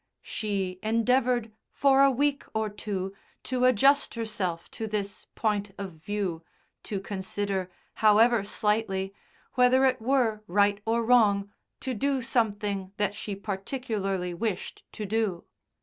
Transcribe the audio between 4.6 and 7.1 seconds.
to this point of view, to